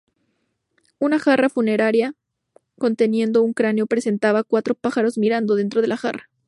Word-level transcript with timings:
Una 0.97 1.19
jarra 1.19 1.47
funeraria 1.47 2.15
conteniendo 2.79 3.43
un 3.43 3.53
cráneo 3.53 3.85
presentaba 3.85 4.43
cuatro 4.43 4.73
pájaros 4.73 5.19
mirando 5.19 5.53
dentro 5.53 5.79
de 5.83 5.89
la 5.89 5.97
jarra. 5.97 6.27